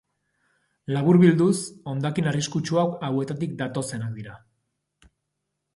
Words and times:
Laburbilduz, 0.95 1.51
hondakin 1.91 2.31
arriskutsuak 2.33 2.97
hauetatik 3.09 3.55
datozenak 3.61 4.21
dira. 4.21 4.37